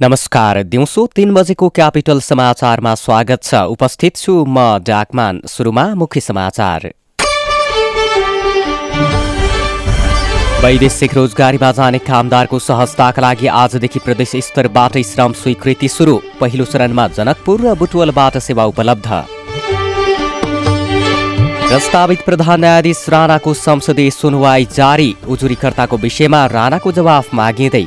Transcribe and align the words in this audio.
नमस्कार 0.00 0.62
दिउँसो 0.62 1.06
तीन 1.16 1.32
बजेको 1.34 1.68
क्यापिटल 1.68 2.18
समाचारमा 2.20 2.94
स्वागत 2.94 3.42
छ। 3.42 3.54
उपस्थित 3.66 4.16
छु 4.16 4.44
म 4.48 4.84
डाकमान 4.84 5.40
सुरुमा 5.48 5.84
मुख्य 5.94 6.20
समाचार। 6.20 6.84
वैदेशिक 10.64 11.14
रोजगारीमा 11.14 11.72
जाने 11.72 11.98
कामदारको 12.04 12.58
सहजताका 12.58 13.22
लागि 13.22 13.46
आजदेखि 13.46 13.98
प्रदेश 13.98 14.36
स्तरबाटै 14.44 15.02
श्रम 15.04 15.32
स्वीकृति 15.32 15.88
सुरु। 15.88 16.20
पहिलो 16.40 16.64
चरणमा 16.66 17.08
जनकपुर 17.16 17.60
र 17.60 17.74
बुटवलबाट 17.74 18.38
सेवा 18.38 18.64
उपलब्ध। 18.66 19.08
प्रस्तावित 21.68 22.20
प्रधान 22.20 22.60
न्यायाधीश 22.60 23.04
राणाको 23.08 23.54
संसदीय 23.56 24.10
सुनवाई 24.12 24.64
जारी। 24.76 25.14
उजुरीकर्ताको 25.26 25.96
विषयमा 25.98 26.46
राणाको 26.52 26.92
जवाफ 26.92 27.34
मागिँदै 27.34 27.86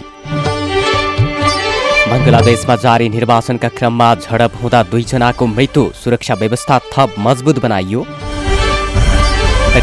बङ्गलादेशमा 2.09 2.75
जारी 2.83 3.07
निर्वाचनका 3.09 3.69
क्रममा 3.77 4.07
झडप 4.15 4.53
हुँदा 4.61 4.81
दुईजनाको 4.91 5.45
मृत्यु 5.47 5.81
सुरक्षा 5.95 6.33
व्यवस्था 6.41 6.77
थप 6.93 7.09
मजबुत 7.25 7.57
बनाइयो। 7.65 8.01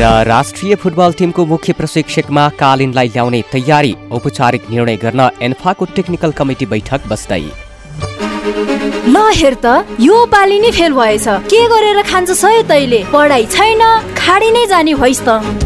र 0.01 0.05
राष्ट्रिय 0.27 0.75
फुटबल 0.83 1.12
टिमको 1.19 1.45
मुख्य 1.47 1.73
प्रशिक्षकमा 1.78 2.48
कालिनलाई 2.62 3.09
ल्याउने 3.14 3.41
तयारी 3.53 3.92
औपचारिक 4.19 4.62
निर्णय 4.70 4.97
गर्न 5.05 5.28
एन्फाको 5.48 5.84
टेक्निकल 5.97 6.33
कमिटी 6.39 6.67
बैठक 6.67 7.06
बस्दै। 7.06 7.45
ल 9.06 9.17
त 9.62 9.86
यो 10.01 10.17
पालि 10.27 10.58
नै 10.61 10.70
फेल 10.75 10.92
भएछ। 10.98 11.27
के 11.47 11.61
गरेर 11.70 12.03
खान्छ 12.11 12.31
सय 12.42 12.62
तैले? 12.67 13.01
पढाइ 13.14 13.47
छैन 13.55 13.83
खाडी 14.19 14.51
नै 14.51 14.67
जाने 14.67 14.95
भइस् 14.98 15.23
त। 15.29 15.66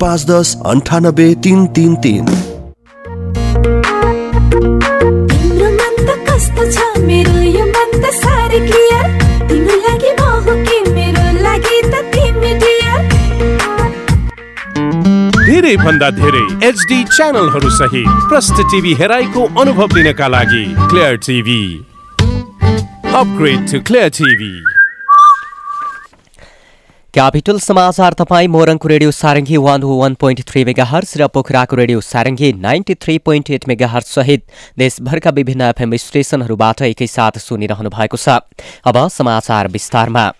पाँच 0.00 0.24
दस 0.30 0.56
अन्ठानब्बे 0.66 1.34
तिन 1.44 1.66
तिन 1.76 1.94
तिन। 2.04 2.26
धेरै 15.46 15.74
भन्दा 15.76 16.08
धेरै 16.10 16.44
एचडी 16.68 17.02
च्यानलहरू 17.04 17.70
सहित 17.70 18.28
प्रष्ट 18.28 18.60
टिभी 18.72 18.92
हेराइको 19.00 19.46
अनुभव 19.60 19.96
लिनका 19.96 20.28
लागि 20.28 20.64
clear 20.90 21.16
TV 21.26 21.62
upgrade 23.14 23.70
to 23.72 23.80
clear 23.86 24.08
TV 24.18 24.52
capital 27.14 27.58
समाचार 27.58 28.12
तपाईँ 28.14 28.46
मोरङको 28.48 28.88
radio 28.88 29.10
Sarangi 29.12 29.56
one 29.58 29.82
one 29.82 30.14
point 30.16 30.40
three 30.48 30.64
megahertz 30.86 31.16
र 31.16 31.26
पोखराको 31.28 31.76
radio 31.76 32.00
Sarangi 32.02 32.52
ninety 32.58 32.94
three 32.96 33.18
point 33.20 33.50
eight 33.50 33.68
mega 33.68 34.00
सहित 34.06 34.44
देशभरका 34.78 35.30
विभिन्न 35.32 35.68
एफएम 35.68 35.96
स्टेशनहरूबाट 36.00 36.82
एकैसाथ 36.84 37.38
सुनिरहनु 37.42 37.90
भएको 37.92 38.16
छ 38.18 38.40
अब 38.86 39.06
समाचार 39.12 39.68
विस्तारमा 39.70 40.30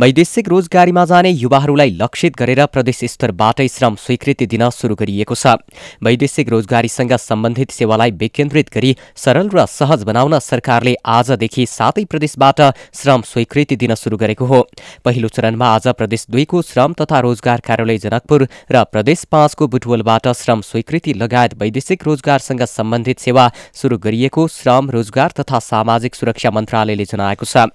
वैदेशिक 0.00 0.48
रोजगारीमा 0.48 1.04
जाने 1.04 1.30
युवाहरूलाई 1.30 1.90
लक्षित 1.92 2.36
गरेर 2.36 2.64
प्रदेश 2.66 3.00
स्तरबाटै 3.04 3.68
श्रम 3.68 3.94
स्वीकृति 3.96 4.46
दिन 4.46 4.68
सुरु 4.70 4.94
गरिएको 4.94 5.34
छ। 5.34 5.56
वैदेशिक 6.02 6.48
रोजगारीसँग 6.48 7.12
सम्बन्धित 7.18 7.70
सेवालाई 7.70 8.10
विकेन्द्रित 8.14 8.70
गरी 8.74 8.96
सरल 9.16 9.48
र 9.48 9.66
सहज 9.66 10.02
बनाउन 10.04 10.38
सरकारले 10.40 10.94
आजदेखि 11.06 11.66
सातै 11.66 12.04
प्रदेशबाट 12.04 12.60
श्रम 12.94 13.22
स्वीकृति 13.24 13.76
दिन 13.76 13.94
सुरु 13.94 14.16
गरेको 14.16 14.44
हो। 14.44 14.60
पहिलो 15.04 15.28
चरणमा 15.28 15.68
आज 15.74 15.88
प्रदेश 15.94 16.26
दुईको 16.30 16.62
श्रम 16.62 16.92
तथा 16.94 17.20
रोजगार 17.20 17.60
कार्यालय 17.60 17.98
जनकपुर 17.98 18.46
र 18.72 18.84
प्रदेश 18.92 19.24
पाँचको 19.30 19.66
बुटवलबाट 19.68 20.28
श्रम 20.34 20.60
स्वीकृति 20.62 21.12
लगायत 21.14 21.54
वैदेशिक 21.54 22.04
रोजगारसँग 22.04 22.62
सम्बन्धित 22.68 23.18
सेवा 23.18 23.50
सुरु 23.74 23.98
गरिएको 23.98 24.46
श्रम 24.50 24.90
रोजगार 24.90 25.32
तथा 25.40 25.58
सामाजिक 25.60 26.14
सुरक्षा 26.14 26.50
मन्त्रालयले 26.50 27.04
जनाएको 27.04 27.44
छ। 27.44 27.66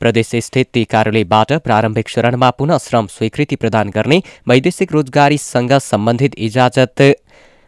प्रदेश 0.00 0.30
स्थित 0.44 0.68
ती 0.72 0.84
कार्यालयबाट 1.26 1.62
प्रारम्भिक 1.62 2.08
चरणमा 2.08 2.50
पुनः 2.50 2.78
श्रम 2.78 3.06
स्वीकृति 3.06 3.56
प्रदान 3.56 3.90
गर्ने 3.90 4.22
वैदेशिक 4.48 4.92
रोजगारीसँग 4.92 5.72
सम्बन्धित 5.72 6.34
इजाजत 6.38 7.02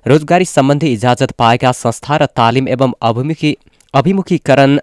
रोजगारी 0.06 0.44
सम्बन्धी 0.44 0.92
इजाजत 0.92 1.30
पाएका 1.32 1.72
संस्था 1.72 2.16
र 2.16 2.26
तालिम 2.26 2.68
एवं 2.68 2.92
अभिमुखी 3.02 3.56
अभिमुखीकरण 3.94 4.78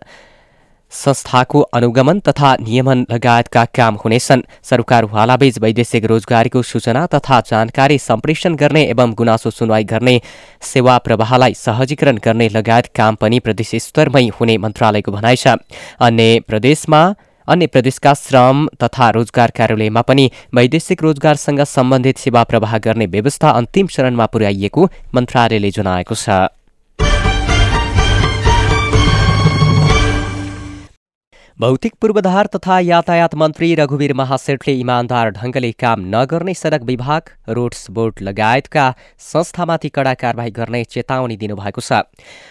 संस्थाको 0.93 1.59
अनुगमन 1.75 2.19
तथा 2.19 2.55
नियमन 2.55 3.05
लगायतका 3.11 3.63
काम 3.75 3.95
हुनेछन्। 3.95 4.41
सरकारवालाबीच 4.63 5.57
वैदेशिक 5.59 6.05
रोजगारीको 6.05 6.61
सूचना 6.61 7.05
तथा 7.07 7.39
जानकारी 7.41 7.97
सम्प्रेषण 7.97 8.55
गर्ने 8.55 8.83
एवं 8.85 9.13
गुनासो 9.13 9.49
सुनवाई 9.49 9.83
गर्ने 9.83 10.21
सेवा 10.63 10.97
प्रवाहलाई 10.97 11.53
सहजीकरण 11.53 12.17
गर्ने 12.25 12.49
लगायत 12.49 12.87
काम 12.95 13.15
पनि 13.15 13.39
प्रदेश 13.39 13.75
स्तरमै 13.75 14.27
हुने 14.39 14.57
मन्त्रालयको 14.57 15.11
भनाइ 15.11 15.35
छ। 15.35 15.57
अन्य 15.99 16.39
प्रदेशमा 16.47 17.01
अन्य 17.47 17.67
प्रदेशका 17.67 18.13
श्रम 18.13 18.67
तथा 18.83 19.09
रोजगार 19.09 19.51
कार्यालयमा 19.57 20.01
पनि 20.01 20.25
वैदेशिक 20.53 21.03
रोजगारसँग 21.03 21.61
सम्बन्धित 21.67 22.17
सेवा 22.17 22.43
प्रवाह 22.43 22.77
गर्ने 22.77 23.05
व्यवस्था 23.05 23.49
अन्तिम 23.49 23.87
चरणमा 23.87 24.25
पुर्याइएको 24.25 24.89
मन्त्रालयले 25.15 25.71
जनाएको 25.71 26.15
छ। 26.15 26.29
भौतिक 31.59 31.93
पूर्वाधार 32.01 32.47
तथा 32.55 32.79
यातायात 32.79 33.35
मन्त्री 33.35 33.67
रघुवीर 33.75 34.13
महासेठले 34.13 34.73
इमान्दार 34.79 35.29
ढङ्गले 35.31 35.71
काम 35.79 36.01
नगर्ने 36.15 36.53
सडक 36.53 36.81
विभाग 36.83 37.29
रोड्स 37.49 37.85
बोर्ड 37.95 38.15
लगायतका 38.21 38.87
संस्थामाथि 39.23 39.89
कडा 39.95 40.13
कारवाही 40.13 40.51
गर्ने 40.51 40.83
चेतावनी 40.85 41.37
दिनुभएको 41.37 41.81
छ। 41.81 42.01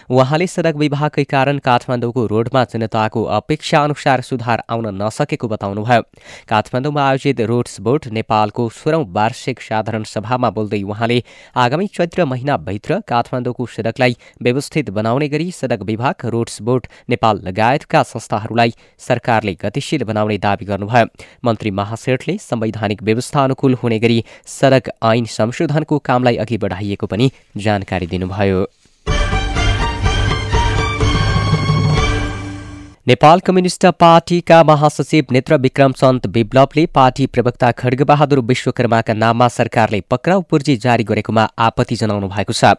उहाँले 0.09 0.47
सडक 0.47 0.75
विभागकै 0.75 1.23
कारण 1.25 1.57
काठमाडौँको 1.67 2.25
रोडमा 2.25 2.63
जनताको 2.73 3.23
अपेक्षा 3.35 3.83
अनुसार 3.83 4.21
सुधार 4.21 4.63
आउन 4.69 4.87
नसकेको 5.01 5.47
बताउनुभयो। 5.53 6.01
काठमाडौँमा 6.49 7.05
आयोजित 7.05 7.41
रोड्स 7.45 7.79
बोर्ड 7.85 8.09
नेपालको 8.11 8.67
सोह्रौं 8.71 9.05
वार्षिक 9.13 9.61
साधारण 9.61 10.09
सभामा 10.13 10.49
बोल्दै 10.57 10.81
उहाँले 10.81 11.19
आगामी 11.67 11.87
चैत्र 11.93 12.25
महिनाभित्र 12.25 12.99
काठमाडौँको 13.05 13.65
सडकलाई 13.77 14.17
व्यवस्थित 14.41 14.89
बनाउने 14.97 15.29
गरी 15.29 15.49
सडक 15.53 15.87
विभाग 15.93 16.27
रोड्स 16.31 16.61
बोर्ड 16.65 16.91
नेपाल 17.09 17.45
लगायतका 17.45 18.03
संस्थाहरूलाई 18.07 18.73
सरकारले 18.99 19.53
गतिशील 19.53 20.03
बनाउने 20.03 20.37
दावी 20.37 20.65
गर्नुभयो। 20.65 21.05
मन्त्री 21.45 21.71
महासेठले 21.71 22.37
संवैधानिक 22.37 23.03
व्यवस्था 23.03 23.43
अनुकूल 23.43 23.73
हुने 23.73 23.99
गरी 23.99 24.23
सडक 24.45 24.89
ऐन 25.03 25.25
संशोधनको 25.25 25.99
कामलाई 25.99 26.35
अघि 26.35 26.57
बढाइएको 26.57 27.07
पनि 27.07 27.31
जानकारी 27.57 28.07
दिनुभयो। 28.07 28.65
नेपाल 33.07 33.39
कम्युनिष्ट 33.39 33.85
पार्टीका 33.99 34.61
महासचिव 34.63 35.25
नेत्र 35.31 35.55
विक्रम 35.55 35.91
चन्द 35.91 36.25
विप्लवले 36.35 36.85
पार्टी 36.85 37.25
प्रवक्ता 37.25 37.69
खड्गबहादुर 37.71 38.39
विश्वकर्माका 38.41 39.13
नाममा 39.13 39.47
सरकारले 39.47 39.99
पक्राउ 40.11 40.41
पूर्जी 40.41 40.75
जारी 40.77 41.03
गरेकोमा 41.03 41.43
आपत्ति 41.59 41.95
जनाउनु 41.95 42.27
भएको 42.27 42.53
छ। 42.53 42.73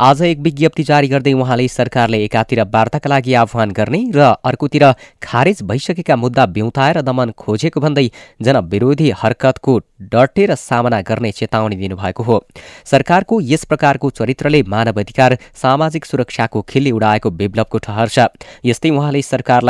आज 0.00 0.22
एक 0.22 0.38
विज्ञप्ति 0.38 0.82
जारी 0.82 1.08
गर्दै 1.08 1.32
उहाँले 1.34 1.66
सरकारले 1.68 2.22
एकातिर 2.24 2.62
वार्ताका 2.74 3.08
लागि 3.08 3.34
आह्वान 3.34 3.70
गर्ने 3.70 4.00
र 4.14 4.34
अर्कोतिर 4.44 4.84
खारेज 5.22 5.62
भइसकेका 5.62 6.16
मुद्दा 6.16 6.46
बिउताएर 6.48 7.00
दमन 7.02 7.30
खोजेको 7.38 7.80
भन्दै 7.80 8.10
जनविरोधी 8.42 9.10
हरकतको 9.22 9.78
डटेर 10.10 10.54
सामना 10.56 11.00
गर्ने 11.02 11.32
चेतावनी 11.32 11.76
दिनुभएको 11.76 12.22
हो। 12.22 12.42
सरकारको 12.84 13.40
यस 13.44 13.64
प्रकारको 13.64 14.10
चरित्रले 14.12 14.62
मानव 14.68 15.00
अधिकार 15.00 15.38
सामाजिक 15.62 16.04
सुरक्षाको 16.04 16.62
खिल्ली 16.68 16.90
उडाएको 16.90 17.30
विप्लवको 17.30 17.78
ठहर 17.78 18.08
छ। 18.08 18.28
यस्तै 18.64 18.90
उहाँले 18.90 19.22
सरकारलाई 19.22 19.66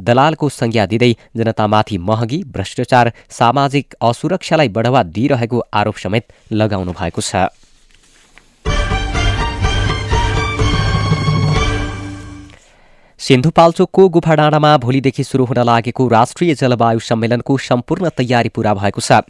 दलालको 0.00 0.48
संज्ञा 0.50 0.86
दिँदै 0.86 1.12
जनतामाथि 1.36 1.98
महँगी 2.00 2.42
भ्रष्टाचार 2.52 3.12
सामाजिक 3.30 3.94
असुरक्षालाई 4.02 4.68
बढावा 4.68 5.02
दिइरहेको 5.14 5.62
आरोप 5.72 5.96
समेत 5.96 6.24
लगाउनु 6.52 6.92
भएको 6.92 7.20
छ। 7.22 7.48
सिन्धुपाल्चोकको 13.20 14.08
गुफाडाँडामा 14.08 14.70
भोलिदेखि 14.78 15.24
सुरु 15.24 15.44
हुन 15.44 15.58
लागेको 15.60 16.06
राष्ट्रिय 16.08 16.54
जलवायु 16.54 16.98
सम्मेलनको 16.98 17.56
सम्पूर्ण 17.58 18.08
तयारी 18.16 18.48
पूरा 18.48 18.72
भएको 18.74 19.00
छ। 19.00 19.20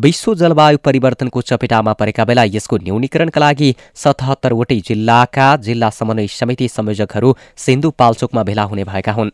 विश्व 0.00 0.34
जलवायु 0.34 0.78
परिवर्तनको 0.84 1.42
चपेटामा 1.42 1.92
परेका 1.92 2.24
बेला 2.24 2.44
यसको 2.48 2.76
न्यूनीकरणका 2.76 3.40
लागि 3.40 3.68
सतहत्तरवटै 3.94 4.80
जिल्लाका 4.80 5.56
जिल्ला 5.60 5.90
समन्वय 5.90 6.26
समिति 6.32 6.68
संयोजकहरू 6.68 7.36
सिन्धुपाल्चोकमा 7.56 8.42
भेला 8.42 8.62
हुने 8.64 8.84
भएका 8.84 9.12
हुन्। 9.12 9.30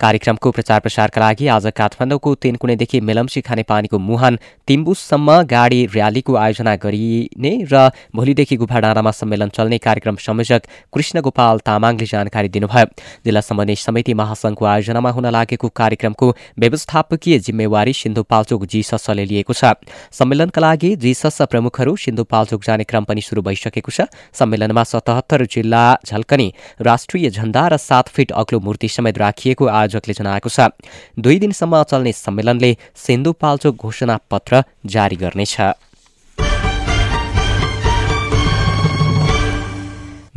कार्यक्रमको 0.00 0.50
प्रचार 0.50 0.80
प्रसारका 0.80 1.20
लागि 1.20 1.46
आज 1.46 1.66
काठमाडौँको 1.76 2.34
तेनकुनेदेखि 2.34 3.00
मेलम्ची 3.02 3.40
खानेपानीको 3.40 3.98
मुहान 4.00 4.38
तिम्बुसम्म 4.68 5.32
गाडी 5.44 5.80
र्यालीको 5.94 6.34
आयोजना 6.34 6.74
गरिने 6.80 7.52
र 7.72 7.90
भोलिदेखि 8.16 8.56
गुफाडाँडामा 8.56 9.10
सम्मेलन 9.12 9.48
चल्ने 9.52 9.78
कार्यक्रम 9.78 10.16
संयोजक 10.18 10.62
कृष्ण 10.94 11.20
गोपाल 11.20 11.58
तामाङले 11.66 12.06
जानकारी 12.06 12.48
दिनुभयो। 12.48 12.86
जिल्ला 13.24 13.40
समन्वय 13.40 13.74
समिति 13.76 14.14
महासंघको 14.14 14.64
आयोजनामा 14.66 15.10
हुन 15.10 15.26
लागेको 15.30 15.68
कार्यक्रमको 15.68 16.28
व्यवस्थापकीय 16.58 17.38
जिम्मेवारी 17.40 17.92
सिन्धुपाल्चोक 17.92 18.64
जीससले 18.72 19.24
लिएको 19.26 19.52
छ। 19.52 19.76
सम्मेलनका 20.16 20.60
लागि 20.60 20.94
जीसस 20.96 21.38
प्रमुखहरू 21.50 21.96
सिन्धुपाल्चोक 21.98 22.64
जाने 22.64 22.84
क्रम 22.88 23.04
पनि 23.04 23.20
शुरू 23.20 23.42
भइसकेको 23.42 23.92
छ। 23.92 24.08
सम्मेलनमा 24.32 24.84
सतहत्तर 24.86 25.44
जिल्ला 25.52 25.84
झल्कने 26.08 26.50
राष्ट्रिय 26.88 27.30
झण्डा 27.30 27.68
र 27.68 27.76
सात 27.78 28.08
फिट 28.08 28.32
अग्लो 28.40 28.60
मूर्ति 28.60 28.88
समेत 28.88 29.18
राखिएको 29.18 29.68
आयोजकले 29.90 30.14
जनाएको 30.14 30.48
छ। 30.48 30.70
दुई 31.18 31.38
दिनसम्म 31.38 31.82
चल्ने 31.82 32.12
सम्मेलनले 32.14 32.70
सिन्धुपाल्चोक 32.94 33.74
घोषणा 33.76 34.16
पत्र 34.30 34.62
जारी 34.86 35.16
गर्नेछ। 35.16 35.54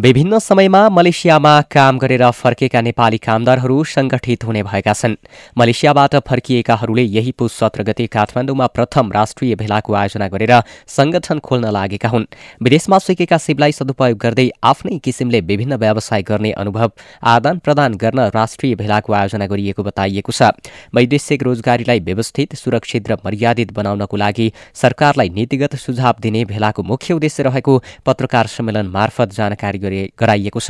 विभिन्न 0.03 0.37
समयमा 0.39 0.79
मलेसियामा 0.89 1.51
काम 1.71 1.97
गरेर 1.97 2.23
फर्केका 2.31 2.79
नेपाली 2.81 3.17
कामदारहरू 3.17 3.83
संगठित 3.83 4.43
हुने 4.43 4.63
भएका 4.63 4.93
छन्। 4.93 5.15
मलेसियाबाट 5.57 6.15
फर्किएकाहरूले 6.27 7.01
यही 7.01 7.31
पुस 7.31 7.53
सत्र 7.53 7.83
गते 7.83 8.07
काठमाडौँमा 8.07 8.67
प्रथम 8.67 9.11
राष्ट्रिय 9.11 9.55
भेलाको 9.55 9.93
आयोजना 9.93 10.27
गरेर 10.27 10.53
संगठन 10.87 11.39
खोल्न 11.39 11.71
लागेका 11.71 12.09
हुन्। 12.09 12.25
विदेशमा 12.63 12.97
सिकेका 12.99 13.37
सिपलाई 13.37 13.71
सदुपयोग 13.71 14.17
गर्दै 14.17 14.49
आफ्नै 14.63 14.97
किसिमले 14.99 15.41
विभिन्न 15.41 15.75
व्यवसाय 15.75 16.21
गर्ने 16.21 16.51
अनुभव 16.51 16.91
आदान 17.25 17.59
प्रदान 17.59 17.95
गर्न 17.95 18.27
राष्ट्रिय 18.35 18.75
भेलाको 18.75 19.13
आयोजना 19.13 19.47
गरिएको 19.47 19.83
बताइएको 19.83 20.31
छ। 20.31 20.51
वैदेशिक 20.95 21.43
रोजगारीलाई 21.43 21.99
व्यवस्थित 22.01 22.55
सुरक्षित 22.55 23.09
र 23.09 23.17
मर्यादित 23.23 23.71
बनाउनको 23.71 24.17
लागि 24.17 24.51
सरकारलाई 24.75 25.29
नीतिगत 25.29 25.75
सुझाव 25.77 26.21
दिने 26.21 26.43
भेलाको 26.45 26.83
मुख्य 26.83 27.13
उद्देश्य 27.13 27.43
रहेको 27.43 27.81
पत्रकार 28.05 28.53
सम्मेलन 28.57 28.91
मार्फत 28.91 29.39
जानकारी 29.39 29.92
गराइएको 30.19 30.59
छ। 30.59 30.69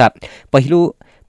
पहिलो 0.54 0.80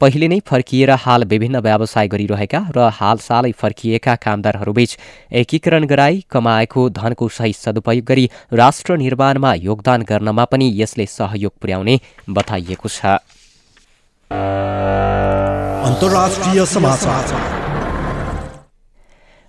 पहिले 0.00 0.26
नै 0.29 0.38
फर्किएर 0.46 0.91
हाल 1.00 1.25
विभिन्न 1.25 1.56
व्यवसाय 1.58 2.08
गरिरहेका 2.08 2.61
र 2.76 2.79
हाल 2.93 3.19
सालै 3.19 3.52
फर्किएका 3.52 4.14
कामदारहरूबीच 4.17 4.96
एकीकरण 5.41 5.85
गराई 5.87 6.17
कमाएको 6.31 6.88
धनको 6.91 7.29
सही 7.29 7.52
सदुपयोग 7.55 8.05
गरी 8.05 8.25
राष्ट्र 8.52 8.96
निर्माणमा 8.96 9.55
योगदान 9.61 10.02
गर्नमा 10.02 10.44
पनि 10.44 10.67
यसले 10.75 11.06
सहयोग 11.08 11.52
पुर्याउने 11.61 11.94
बताइएको 12.31 12.88
छ। 12.88 13.00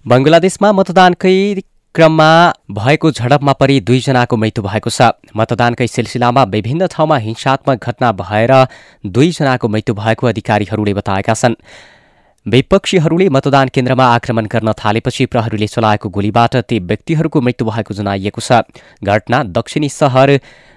बङ्गलादेशमा 0.06 0.70
मतदानकै 0.72 1.38
क्रममा 1.96 2.54
भएको 2.72 3.12
झडपमा 3.12 3.54
परि 3.54 3.80
दुईजनाको 3.80 4.36
मृत्यु 4.38 4.64
भएको 4.64 4.90
छ। 4.90 5.16
मतदानकै 5.32 5.88
सिलसिलामा 5.88 6.44
विभिन्न 6.44 6.88
ठाउँमा 6.92 7.18
हिंसात्मक 7.18 7.88
घटना 7.88 8.12
भएर 8.12 8.52
दुईजनाको 9.08 9.68
मृत्यु 9.68 9.96
भएको 9.96 10.28
अधिकारीहरूले 10.28 10.94
बताएका 10.94 11.34
छन्। 11.34 11.56
विपक्षीहरूले 12.46 13.28
मतदान 13.30 13.68
केन्द्रमा 13.74 14.06
आक्रमण 14.16 14.46
गर्न 14.46 14.72
थालेपछि 14.78 15.26
प्रहरीले 15.26 15.68
चलाएको 15.68 16.10
गोलीबाट 16.10 16.56
ती 16.70 16.78
व्यक्तिहरूको 16.80 17.42
मृत्यु 17.42 17.66
भएको 17.66 17.94
जनाइएको 17.94 18.42
छ। 18.42 18.62
घटना 19.02 19.42
दक्षिणी 19.50 19.90
सहर 19.90 20.30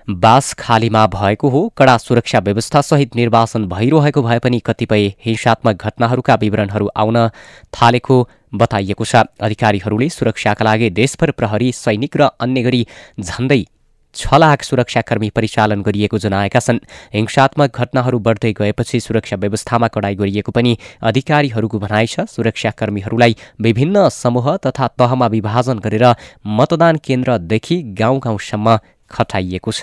बासखालीमा 0.08 1.06
भएको 1.12 1.48
हो। 1.48 1.60
कडा 1.76 1.96
सुरक्षा 1.98 2.38
व्यवस्थासहित 2.38 3.16
निर्वाचन 3.16 3.68
भइरहेको 3.68 4.22
भए 4.22 4.38
पनि 4.38 4.60
कतिपय 4.64 5.06
हिंसात्मक 5.20 5.84
घटनाहरूका 5.84 6.34
विवरणहरू 6.40 6.88
आउन 6.96 7.28
थालेको 7.76 8.16
बताइएको 8.54 9.04
छ। 9.04 9.28
अधिकारीहरूले 9.40 10.08
सुरक्षाका 10.08 10.64
लागि 10.64 10.90
देशभर 10.96 11.30
प्रहरी 11.36 11.72
सैनिक 11.76 12.16
र 12.16 12.32
अन्य 12.40 12.62
गरी 12.62 12.86
झन्डै 13.20 13.64
छ 14.18 14.34
लाख 14.34 14.62
सुरक्षाकर्मी 14.62 15.28
परिचालन 15.30 15.82
गरिएको 15.82 16.18
जनाएका 16.18 16.60
छन्। 16.60 16.78
हिंसात्मक 17.14 17.70
घटनाहरू 17.72 18.18
बढ्दै 18.18 18.52
गएपछि 18.52 19.00
सुरक्षा 19.00 19.36
व्यवस्थामा 19.36 19.88
कडाई 19.94 20.14
गरिएको 20.14 20.50
पनि 20.52 20.72
अधिकारीहरूको 21.02 21.78
भनाइ 21.78 22.06
छ। 22.06 22.26
सुरक्षाकर्मीहरूलाई 22.26 23.36
विभिन्न 23.60 24.08
समूह 24.12 24.56
तथा 24.66 24.86
तहमा 24.98 25.26
विभाजन 25.28 25.78
गरेर 25.78 26.06
मतदान 26.58 26.96
केन्द्रदेखि 27.06 27.76
गाउँ 27.94 28.18
गाउँसम्म 28.18 28.78
खटाइएको 29.10 29.72
छ। 29.72 29.82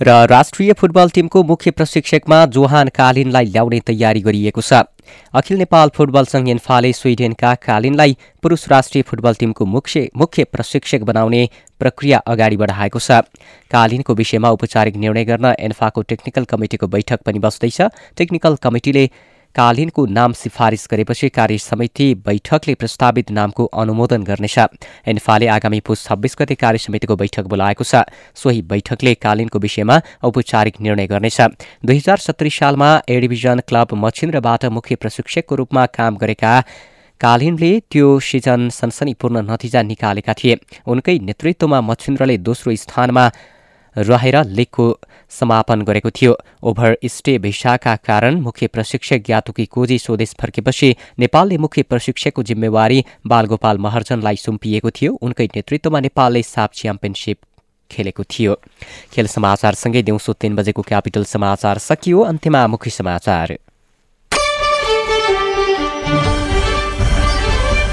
र 0.00 0.08
राष्ट्रिय 0.26 0.72
फुटबल 0.72 1.08
टिमको 1.10 1.42
मुख्य 1.44 1.70
प्रशिक्षकमा 1.70 2.44
जोहान 2.46 2.88
कालिनलाई 2.88 3.44
ल्याउने 3.46 3.80
तयारी 3.86 4.20
गरिएको 4.20 4.60
छ। 4.60 4.80
अखिल 5.34 5.58
नेपाल 5.58 5.88
फुटबल 5.94 6.24
सङ्घ 6.24 6.48
एन्फाले 6.48 6.92
स्विडेनका 6.92 7.54
कालिनलाई 7.60 8.16
पुरुष 8.42 8.64
राष्ट्रिय 8.70 9.02
फुटबल 9.02 9.34
टिमको 9.34 9.64
मुख्य 9.66 10.08
मुख्य 10.16 10.44
प्रशिक्षक 10.46 11.02
बनाउने 11.04 11.42
प्रक्रिया 11.80 12.18
अगाडि 12.26 12.56
बढाएको 12.56 12.98
छ। 12.98 13.20
कालिनको 13.70 14.14
विषयमा 14.14 14.50
औपचारिक 14.50 14.96
निर्णय 14.96 15.24
गर्न 15.24 15.54
एन्फाको 15.60 16.02
टेक्निकल 16.08 16.44
कमिटिको 16.48 16.86
बैठक 16.86 17.20
पनि 17.20 17.38
बस्दैछ। 17.38 17.80
टेक्निकल 18.16 18.56
कमिटिले 18.56 19.04
कालीनको 19.54 20.04
नाम 20.08 20.32
सिफारिस 20.32 20.86
गरेपछि 20.90 21.28
कार्य 21.28 21.58
समिति 21.58 22.04
बैठकले 22.26 22.74
प्रस्तावित 22.74 23.30
नामको 23.30 23.64
अनुमोदन 23.74 24.22
गर्नेछ। 24.22 24.58
एन्फाले 25.08 25.46
आगामी 25.48 25.80
पुस 25.80 26.04
छब्बिस 26.06 26.36
गते 26.38 26.54
कार्य 26.54 26.78
समितिको 26.78 27.16
बैठक 27.16 27.44
बोलाएको 27.50 27.84
छ। 27.84 28.06
सोही 28.34 28.62
बैठकले 28.62 29.14
कालीनको 29.16 29.58
विषयमा 29.58 30.00
औपचारिक 30.22 30.80
निर्णय 30.80 31.06
गर्नेछ। 31.06 31.40
दुई 31.82 31.96
हजार 31.96 32.18
सत्तरी 32.20 32.50
सालमा 32.50 32.90
ए 33.10 33.20
डिभिजन 33.20 33.60
क्लब 33.68 33.94
मछिन्द्रबाट 33.96 34.64
मुख्य 34.70 34.94
प्रशिक्षकको 34.96 35.54
रूपमा 35.56 35.86
काम 35.92 36.16
गरेका 36.16 36.52
कालिनले 37.20 37.72
त्यो 37.90 38.08
सिजन 38.22 38.68
सनसनीपूर्ण 38.70 39.36
नतिजा 39.50 39.82
निकालेका 39.82 40.32
थिए। 40.32 40.56
उनकै 40.86 41.18
नेतृत्वमा 41.20 41.80
मछिन्द्रले 41.80 42.38
दोस्रो 42.38 42.76
स्थानमा 42.76 43.24
रहेर 43.96 44.36
लिगको 44.48 44.86
समापन 45.30 45.82
गरेको 45.82 46.10
थियो। 46.10 46.36
ओभर 46.62 46.96
स्टे 47.06 47.36
भिसाका 47.38 47.94
कारण 47.96 48.40
मुख्य 48.40 48.66
प्रशिक्षक 48.66 49.22
ज्ञातुकी 49.26 49.66
कोजी 49.66 49.98
स्वदेश 49.98 50.34
फर्केपछि 50.40 50.94
नेपालले 51.18 51.58
मुख्य 51.58 51.82
प्रशिक्षकको 51.82 52.42
जिम्मेवारी 52.42 53.04
बालगोपाल 53.26 53.78
महर्जनलाई 53.78 54.36
सुम्पिएको 54.36 54.90
थियो। 54.90 55.12
उनकै 55.22 55.46
नेतृत्वमा 55.56 56.00
नेपालले 56.00 56.42
साप 56.42 56.70
च्याम्पियनसिप 56.74 57.38
खेलेको 57.90 58.24
थियो। 58.24 58.54
खेल 59.12 59.26
समाचारसँगै 59.26 60.02
दिउँसो 60.02 60.32
तीन 60.32 60.56
बजेको 60.56 60.82
क्यापिटल 60.82 61.24
समाचार 61.24 61.78
सकियो। 61.78 62.20
अन्त्यमा 62.22 62.66
मुख्य 62.66 62.90
समाचार। 62.90 63.58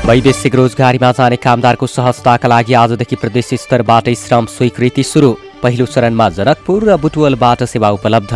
वैदेशिक 0.06 0.56
रोजगारीमा 0.56 1.12
जाने 1.12 1.36
कामदारको 1.36 1.88
सहजताका 1.88 2.48
लागि 2.48 2.74
आजदेखि 2.74 3.16
प्रदेश 3.16 3.50
स्तरबाटै 3.54 4.16
श्रम 4.16 4.46
स्वीकृति 4.48 5.04
सुरु। 5.04 5.36
पहिलो 5.64 5.86
चरणमा 5.86 6.30
जनकपुर 6.30 6.84
र 6.84 6.96
बुटवलबाट 6.98 7.64
सेवा 7.64 7.90
उपलब्ध। 7.92 8.34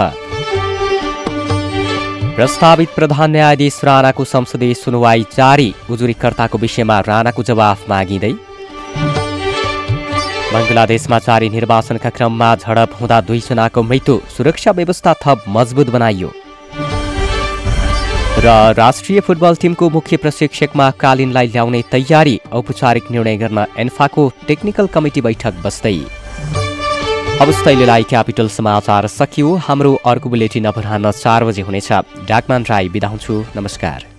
प्रस्तावित 2.36 2.90
प्रधान 2.96 3.32
न्यायाधीश 3.32 3.80
राणाको 3.84 4.24
संसदीय 4.26 4.74
सुनवाई 4.74 5.26
जारी 5.38 5.74
उजुरीकर्ताको 5.92 6.58
विषयमा 6.58 7.00
राणाको 7.08 7.44
जवाफ 7.44 7.90
मागिँदै। 7.90 8.34
बङ्गलादेशमा 10.54 11.18
जारी 11.20 11.50
निर्वाचनका 11.50 12.10
क्रममा 12.10 12.50
झडप 12.56 12.96
हुँदा 13.02 13.20
दुईजनाको 13.28 13.82
मृत्यु 13.84 14.16
सुरक्षा 14.38 14.72
व्यवस्था 14.72 15.14
थप 15.24 15.44
मजबुत 15.48 15.90
बनाइयो। 15.90 16.32
र 18.44 18.48
राष्ट्रिय 18.74 19.20
फुटबल 19.20 19.56
टिमको 19.62 19.90
मुख्य 19.90 20.18
प्रशिक्षकमा 20.18 20.90
कालिनलाई 21.02 21.48
ल्याउने 21.48 21.82
तयारी 21.92 22.36
औपचारिक 22.52 23.12
निर्णय 23.12 23.38
गर्न 23.38 23.66
एन्फाको 23.78 24.24
टेक्निकल 24.48 24.88
कमिटी 24.88 25.22
बैठक 25.22 25.54
बस्दै। 25.64 25.98
अहिलेलाई 27.68 28.04
क्यापिटल 28.04 28.50
समाचार 28.50 29.08
सकियो। 29.08 29.56
हाम्रो 29.56 29.94
अर्को 30.06 30.30
बुलेटिन 30.30 30.66
अपराह 30.66 30.98
चार 31.12 31.46
बजे 31.46 31.62
हुनेछ। 31.62 31.92
डाकमान 32.30 32.66
राई 32.70 32.90
बिदा 32.90 33.08
हुन्छु। 33.08 33.46
नमस्कार। 33.56 34.11